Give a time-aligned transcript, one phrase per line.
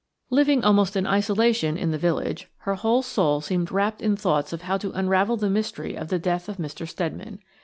[0.31, 4.63] Living almost in isolation m the village, her whole soul seemed wrapped in thoughts of
[4.63, 6.87] how to unravel the mystery of the death of Mr.
[6.87, 7.37] Steadman.